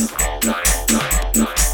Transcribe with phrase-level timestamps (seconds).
[0.00, 1.69] 何?